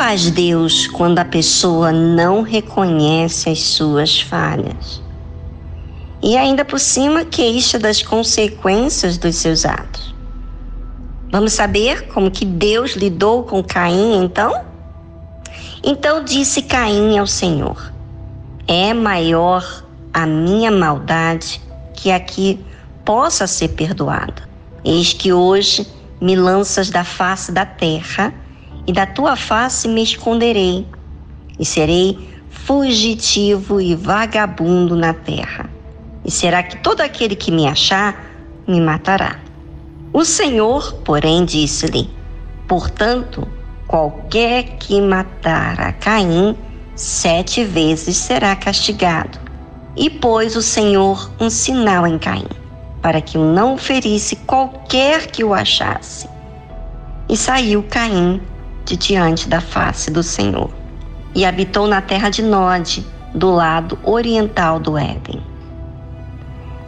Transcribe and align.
Faz 0.00 0.30
Deus 0.30 0.86
quando 0.86 1.18
a 1.18 1.26
pessoa 1.26 1.92
não 1.92 2.40
reconhece 2.40 3.50
as 3.50 3.60
suas 3.60 4.18
falhas? 4.18 5.02
E 6.22 6.38
ainda 6.38 6.64
por 6.64 6.80
cima 6.80 7.22
queixa 7.22 7.78
das 7.78 8.00
consequências 8.00 9.18
dos 9.18 9.36
seus 9.36 9.66
atos. 9.66 10.14
Vamos 11.30 11.52
saber 11.52 12.08
como 12.08 12.30
que 12.30 12.46
Deus 12.46 12.92
lidou 12.92 13.42
com 13.42 13.62
Caim 13.62 14.24
então? 14.24 14.64
Então 15.84 16.24
disse 16.24 16.62
Caim 16.62 17.18
ao 17.18 17.26
Senhor: 17.26 17.92
É 18.66 18.94
maior 18.94 19.84
a 20.14 20.24
minha 20.24 20.70
maldade 20.70 21.60
que 21.92 22.10
a 22.10 22.18
que 22.18 22.58
possa 23.04 23.46
ser 23.46 23.68
perdoada. 23.68 24.48
Eis 24.82 25.12
que 25.12 25.30
hoje 25.30 25.86
me 26.18 26.36
lanças 26.36 26.88
da 26.88 27.04
face 27.04 27.52
da 27.52 27.66
terra 27.66 28.32
e 28.86 28.92
da 28.92 29.06
tua 29.06 29.36
face 29.36 29.88
me 29.88 30.02
esconderei, 30.02 30.86
e 31.58 31.64
serei 31.64 32.18
fugitivo 32.48 33.80
e 33.80 33.94
vagabundo 33.94 34.96
na 34.96 35.14
terra. 35.14 35.70
E 36.24 36.30
será 36.30 36.62
que 36.62 36.76
todo 36.78 37.00
aquele 37.00 37.34
que 37.34 37.50
me 37.50 37.66
achar 37.66 38.24
me 38.66 38.80
matará? 38.80 39.38
O 40.12 40.24
Senhor, 40.24 40.94
porém, 41.04 41.44
disse-lhe: 41.44 42.10
Portanto, 42.66 43.46
qualquer 43.86 44.76
que 44.78 45.00
matar 45.00 45.80
a 45.80 45.92
Caim, 45.92 46.56
sete 46.94 47.64
vezes 47.64 48.16
será 48.16 48.54
castigado. 48.56 49.38
E 49.96 50.08
pôs 50.08 50.56
o 50.56 50.62
Senhor 50.62 51.30
um 51.40 51.50
sinal 51.50 52.06
em 52.06 52.18
Caim, 52.18 52.46
para 53.02 53.20
que 53.20 53.36
o 53.36 53.44
não 53.44 53.76
ferisse 53.76 54.36
qualquer 54.36 55.26
que 55.26 55.42
o 55.42 55.52
achasse. 55.52 56.28
E 57.28 57.36
saiu 57.36 57.82
Caim 57.82 58.40
de 58.90 58.96
diante 58.96 59.48
da 59.48 59.60
face 59.60 60.10
do 60.10 60.20
Senhor, 60.20 60.68
e 61.32 61.44
habitou 61.44 61.86
na 61.86 62.00
terra 62.00 62.28
de 62.28 62.42
Nod, 62.42 63.06
do 63.32 63.52
lado 63.52 63.96
oriental 64.02 64.80
do 64.80 64.98
Éden. 64.98 65.40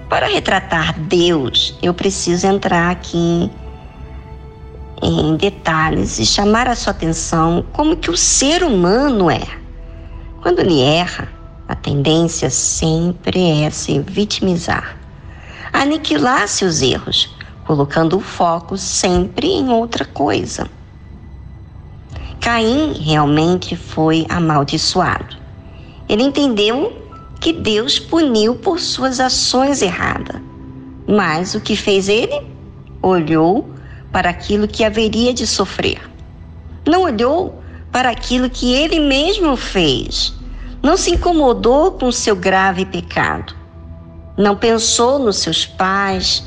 Para 0.09 0.27
retratar 0.27 0.99
Deus, 0.99 1.79
eu 1.81 1.95
preciso 1.95 2.45
entrar 2.49 2.91
aqui 2.91 3.49
em 5.01 5.37
detalhes 5.37 6.19
e 6.19 6.27
chamar 6.27 6.67
a 6.67 6.75
sua 6.75 6.91
atenção 6.91 7.65
como 7.73 7.97
que 7.97 8.11
o 8.11 8.17
ser 8.17 8.65
humano 8.65 9.31
é. 9.31 9.47
Quando 10.43 10.59
ele 10.59 10.81
erra, 10.81 11.29
a 11.69 11.77
tendência 11.77 12.51
sempre 12.51 13.63
é 13.63 13.71
se 13.71 14.01
vitimizar, 14.01 14.97
aniquilar 15.73 16.49
seus 16.49 16.83
erros, 16.83 17.33
colocando 17.65 18.17
o 18.17 18.21
foco 18.21 18.77
sempre 18.77 19.47
em 19.47 19.69
outra 19.69 20.05
coisa. 20.05 20.69
Caim 22.43 22.95
realmente 22.95 23.77
foi 23.77 24.27
amaldiçoado. 24.29 25.37
Ele 26.09 26.25
entendeu 26.25 26.93
que 27.41 27.53
Deus 27.53 28.01
puniu 28.01 28.57
por 28.57 28.81
suas 28.81 29.21
ações 29.21 29.81
erradas. 29.81 30.43
Mas 31.07 31.55
o 31.55 31.61
que 31.61 31.77
fez 31.77 32.09
ele? 32.09 32.45
Olhou 33.01 33.71
para 34.11 34.29
aquilo 34.29 34.67
que 34.67 34.83
haveria 34.83 35.33
de 35.33 35.47
sofrer. 35.47 36.01
Não 36.85 37.03
olhou 37.03 37.63
para 37.93 38.11
aquilo 38.11 38.51
que 38.51 38.75
ele 38.75 38.99
mesmo 38.99 39.57
fez. 39.57 40.35
Não 40.83 40.97
se 40.97 41.13
incomodou 41.13 41.93
com 41.93 42.11
seu 42.11 42.35
grave 42.35 42.85
pecado. 42.85 43.55
Não 44.37 44.57
pensou 44.57 45.17
nos 45.21 45.37
seus 45.37 45.65
pais, 45.65 46.45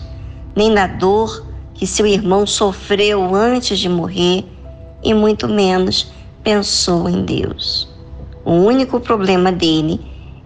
nem 0.53 0.69
na 0.69 0.87
dor 0.87 1.47
que 1.73 1.87
seu 1.87 2.05
irmão 2.05 2.45
sofreu 2.45 3.33
antes 3.33 3.79
de 3.79 3.87
morrer 3.87 4.45
e 5.05 5.13
muito 5.13 5.47
menos 5.47 6.11
pensou 6.43 7.07
em 7.07 7.23
Deus. 7.23 7.87
O 8.43 8.53
único 8.53 8.99
problema 8.99 9.51
dele 9.51 10.01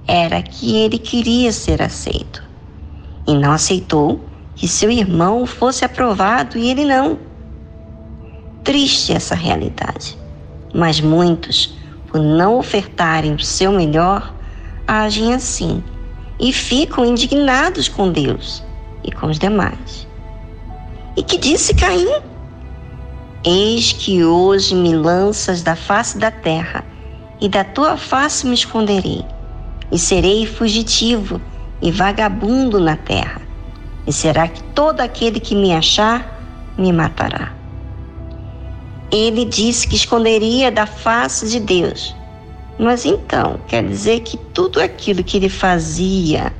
era 0.05 0.41
que 0.41 0.75
ele 0.75 0.99
queria 0.99 1.51
ser 1.51 1.81
aceito 1.81 2.43
e 3.25 3.33
não 3.33 3.53
aceitou 3.53 4.19
que 4.55 4.67
seu 4.67 4.91
irmão 4.91 5.45
fosse 5.45 5.85
aprovado 5.85 6.57
e 6.57 6.69
ele 6.69 6.83
não. 6.83 7.17
Triste 8.63 9.13
essa 9.13 9.33
realidade, 9.33 10.17
mas 10.73 10.99
muitos, 10.99 11.73
por 12.07 12.19
não 12.19 12.57
ofertarem 12.57 13.33
o 13.33 13.39
seu 13.39 13.71
melhor, 13.71 14.33
agem 14.85 15.33
assim 15.33 15.81
e 16.39 16.51
ficam 16.51 17.05
indignados 17.05 17.87
com 17.87 18.11
Deus 18.11 18.63
e 19.03 19.11
com 19.11 19.27
os 19.27 19.39
demais. 19.39 20.07
E 21.15 21.23
que 21.23 21.37
disse 21.37 21.73
Caim? 21.73 22.07
Eis 23.51 23.91
que 23.91 24.23
hoje 24.23 24.75
me 24.75 24.95
lanças 24.95 25.63
da 25.63 25.75
face 25.75 26.19
da 26.19 26.29
terra, 26.29 26.85
e 27.41 27.49
da 27.49 27.63
tua 27.63 27.97
face 27.97 28.45
me 28.45 28.53
esconderei, 28.53 29.25
e 29.91 29.97
serei 29.97 30.45
fugitivo 30.45 31.41
e 31.81 31.89
vagabundo 31.89 32.79
na 32.79 32.95
terra. 32.95 33.41
E 34.05 34.13
será 34.13 34.47
que 34.47 34.61
todo 34.75 35.01
aquele 35.01 35.39
que 35.39 35.55
me 35.55 35.73
achar 35.73 36.75
me 36.77 36.93
matará. 36.93 37.51
Ele 39.11 39.45
disse 39.45 39.87
que 39.87 39.95
esconderia 39.95 40.71
da 40.71 40.85
face 40.85 41.49
de 41.49 41.59
Deus. 41.59 42.15
Mas 42.77 43.03
então, 43.03 43.59
quer 43.67 43.83
dizer 43.83 44.19
que 44.19 44.37
tudo 44.37 44.79
aquilo 44.79 45.23
que 45.23 45.37
ele 45.37 45.49
fazia 45.49 46.53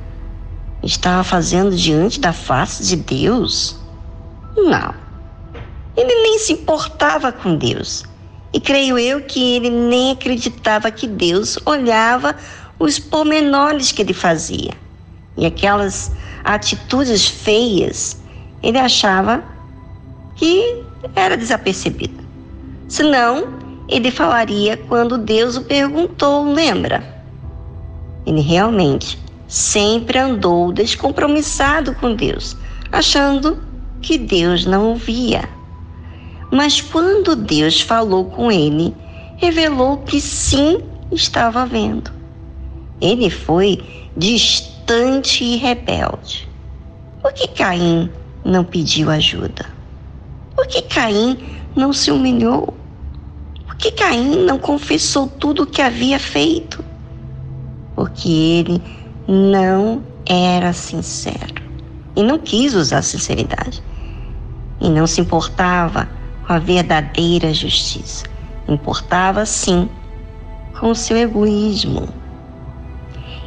estava 0.82 1.22
fazendo 1.22 1.70
diante 1.70 2.18
da 2.18 2.32
face 2.32 2.82
de 2.84 2.96
Deus? 2.96 3.78
Não. 4.56 5.09
Ele 5.96 6.22
nem 6.22 6.38
se 6.38 6.52
importava 6.52 7.32
com 7.32 7.56
Deus. 7.56 8.04
E 8.52 8.60
creio 8.60 8.98
eu 8.98 9.20
que 9.22 9.56
ele 9.56 9.70
nem 9.70 10.12
acreditava 10.12 10.90
que 10.90 11.06
Deus 11.06 11.58
olhava 11.64 12.34
os 12.78 12.98
pormenores 12.98 13.92
que 13.92 14.02
ele 14.02 14.14
fazia. 14.14 14.72
E 15.36 15.46
aquelas 15.46 16.10
atitudes 16.44 17.26
feias, 17.26 18.20
ele 18.62 18.78
achava 18.78 19.42
que 20.36 20.82
era 21.14 21.36
desapercebido. 21.36 22.24
Senão, 22.88 23.48
ele 23.88 24.10
falaria 24.10 24.76
quando 24.76 25.18
Deus 25.18 25.56
o 25.56 25.64
perguntou, 25.64 26.52
lembra? 26.52 27.04
Ele 28.26 28.40
realmente 28.40 29.18
sempre 29.46 30.18
andou 30.18 30.72
descompromissado 30.72 31.94
com 31.96 32.14
Deus, 32.14 32.56
achando 32.92 33.62
que 34.00 34.16
Deus 34.16 34.64
não 34.64 34.90
ouvia. 34.90 35.48
Mas 36.50 36.80
quando 36.80 37.36
Deus 37.36 37.80
falou 37.80 38.24
com 38.24 38.50
ele, 38.50 38.94
revelou 39.36 39.98
que 39.98 40.20
sim 40.20 40.80
estava 41.12 41.64
vendo. 41.64 42.10
Ele 43.00 43.30
foi 43.30 43.80
distante 44.16 45.44
e 45.44 45.56
rebelde. 45.56 46.48
Por 47.22 47.32
que 47.32 47.46
Caim 47.48 48.10
não 48.44 48.64
pediu 48.64 49.10
ajuda? 49.10 49.66
Por 50.56 50.66
que 50.66 50.82
Caim 50.82 51.38
não 51.76 51.92
se 51.92 52.10
humilhou? 52.10 52.74
Por 53.66 53.76
que 53.76 53.92
Caim 53.92 54.44
não 54.44 54.58
confessou 54.58 55.28
tudo 55.28 55.62
o 55.62 55.66
que 55.66 55.80
havia 55.80 56.18
feito? 56.18 56.84
Porque 57.94 58.28
ele 58.28 58.82
não 59.28 60.02
era 60.26 60.72
sincero 60.72 61.54
e 62.16 62.22
não 62.22 62.38
quis 62.38 62.74
usar 62.74 63.02
sinceridade 63.02 63.82
e 64.80 64.88
não 64.88 65.06
se 65.06 65.20
importava 65.20 66.08
com 66.46 66.52
a 66.52 66.58
verdadeira 66.58 67.52
justiça. 67.52 68.24
Importava 68.68 69.44
sim 69.46 69.88
com 70.78 70.90
o 70.90 70.94
seu 70.94 71.16
egoísmo. 71.16 72.08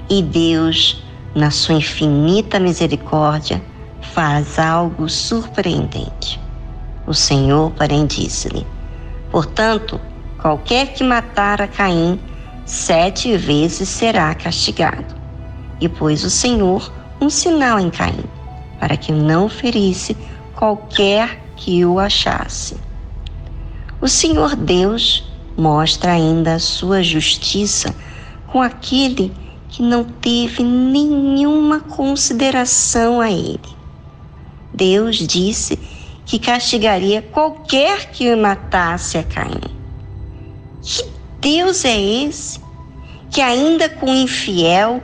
E 0.10 0.22
Deus, 0.22 1.04
na 1.36 1.50
sua 1.50 1.76
infinita 1.76 2.60
misericórdia, 2.60 3.62
faz 4.02 4.60
algo 4.60 5.10
surpreendente. 5.10 6.40
O 7.08 7.14
Senhor, 7.14 7.72
porém, 7.72 8.06
disse-lhe: 8.06 8.66
Portanto, 9.32 10.00
qualquer 10.42 10.94
que 10.94 11.04
matar 11.04 11.62
a 11.62 11.68
Caim, 11.68 12.20
sete 12.66 13.36
vezes 13.36 13.90
será 13.90 14.34
castigado. 14.36 15.16
E 15.82 15.90
pôs 15.90 16.24
o 16.24 16.30
Senhor 16.30 16.94
um 17.20 17.30
sinal 17.30 17.80
em 17.80 17.90
Caim, 17.90 18.24
para 18.80 18.96
que 18.96 19.12
não 19.12 19.50
ferisse 19.50 20.16
qualquer 20.56 21.43
que 21.64 21.86
o 21.86 21.98
achasse. 21.98 22.76
O 24.02 24.08
Senhor 24.10 24.54
Deus 24.54 25.24
mostra 25.58 26.12
ainda 26.12 26.56
a 26.56 26.60
sua 26.60 27.02
justiça 27.02 27.96
com 28.48 28.62
aquele 28.62 29.32
que 29.70 29.82
não 29.82 30.04
teve 30.04 30.62
nenhuma 30.62 31.80
consideração 31.80 33.22
a 33.22 33.32
ele. 33.32 33.62
Deus 34.74 35.16
disse 35.26 35.80
que 36.26 36.38
castigaria 36.38 37.22
qualquer 37.22 38.12
que 38.12 38.36
matasse 38.36 39.18
a 39.18 39.24
Caim. 39.24 39.62
Que 40.82 41.06
Deus 41.40 41.86
é 41.86 41.98
esse 41.98 42.60
que, 43.32 43.40
ainda 43.40 43.88
com 43.88 44.08
o 44.08 44.16
infiel, 44.16 45.02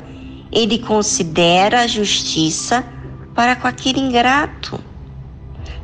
ele 0.52 0.78
considera 0.80 1.82
a 1.82 1.88
justiça 1.88 2.86
para 3.34 3.56
com 3.56 3.68
aquele 3.68 4.02
ingrato? 4.02 4.89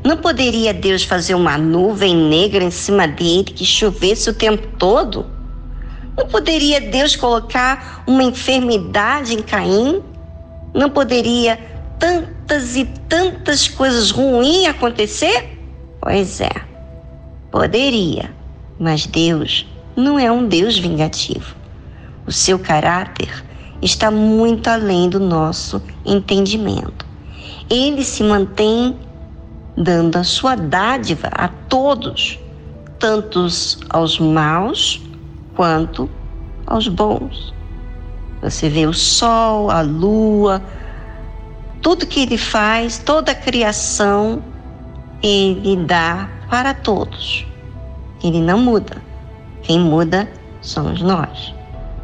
Não 0.04 0.18
poderia 0.18 0.74
Deus 0.74 1.04
fazer 1.04 1.34
uma 1.36 1.58
nuvem 1.58 2.16
negra 2.16 2.64
em 2.64 2.72
cima 2.72 3.08
dele 3.08 3.44
que 3.44 3.66
chovesse 3.66 4.30
o 4.30 4.34
tempo 4.34 4.68
todo? 4.78 5.26
Não 6.18 6.28
poderia 6.28 6.80
Deus 6.80 7.16
colocar 7.16 8.04
uma 8.08 8.24
enfermidade 8.24 9.34
em 9.34 9.42
Caim? 9.42 10.02
Não 10.74 10.90
poderia 10.90 11.58
tantas 12.00 12.76
e 12.76 12.86
tantas 13.10 13.68
coisas 13.68 14.12
ruins 14.12 14.68
acontecer? 14.68 15.58
Pois 16.02 16.40
é, 16.40 16.52
poderia, 17.52 18.32
mas 18.80 19.06
Deus 19.06 19.66
não 19.96 20.20
é 20.20 20.32
um 20.32 20.48
Deus 20.48 20.78
vingativo. 20.78 21.56
O 22.28 22.32
seu 22.32 22.60
caráter 22.60 23.44
está 23.82 24.12
muito 24.12 24.68
além 24.68 25.10
do 25.10 25.20
nosso 25.20 25.82
entendimento. 26.06 27.06
Ele 27.70 28.04
se 28.04 28.24
mantém 28.24 28.96
dando 29.78 30.18
a 30.18 30.24
sua 30.24 30.56
dádiva 30.56 31.30
a 31.32 31.48
todos, 31.48 32.40
tantos 33.00 33.80
aos 33.90 34.20
maus 34.20 35.02
quanto 35.56 36.10
aos 36.66 36.88
bons. 36.88 37.54
Você 38.42 38.70
vê 38.70 38.86
o 38.86 38.94
sol, 38.94 39.72
a 39.72 39.82
lua, 39.82 40.62
tudo 41.82 42.06
que 42.06 42.22
ele 42.22 42.38
faz, 42.38 42.98
toda 43.00 43.32
a 43.32 43.36
criação, 43.36 44.42
ele 45.22 45.78
dá 45.86 46.30
para 46.50 46.74
todos. 46.74 47.46
Ele 48.24 48.42
não 48.42 48.60
muda. 48.60 48.98
Quem 49.64 49.80
muda 49.80 50.30
somos 50.62 51.02
nós, 51.02 51.54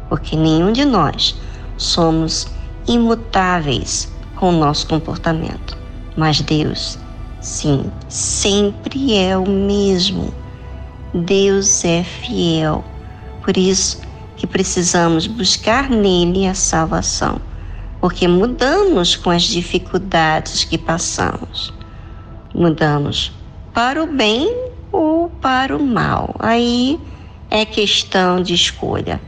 porque 0.08 0.36
nenhum 0.36 0.72
de 0.72 0.84
nós 0.84 1.36
somos 1.76 2.48
imutáveis 2.86 4.12
com 4.36 4.48
o 4.50 4.58
nosso 4.58 4.86
comportamento. 4.88 5.78
Mas 6.16 6.40
Deus 6.40 6.98
Sim, 7.42 7.90
sempre 8.08 9.16
é 9.16 9.36
o 9.36 9.48
mesmo. 9.48 10.32
Deus 11.12 11.84
é 11.84 12.04
fiel. 12.04 12.84
Por 13.42 13.56
isso 13.56 14.00
que 14.36 14.46
precisamos 14.46 15.26
buscar 15.26 15.90
nele 15.90 16.46
a 16.46 16.54
salvação, 16.54 17.40
porque 18.00 18.28
mudamos 18.28 19.16
com 19.16 19.28
as 19.28 19.42
dificuldades 19.42 20.62
que 20.62 20.78
passamos. 20.78 21.74
Mudamos 22.54 23.32
para 23.74 24.00
o 24.04 24.06
bem 24.06 24.48
ou 24.92 25.28
para 25.28 25.76
o 25.76 25.84
mal. 25.84 26.36
Aí 26.38 27.00
é 27.50 27.64
questão 27.64 28.40
de 28.40 28.54
escolha. 28.54 29.20